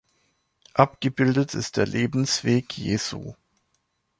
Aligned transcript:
Abgebildet 0.73 1.53
ist 1.53 1.77
der 1.77 1.85
Lebensweg 1.85 2.75
Jesu. 2.75 3.35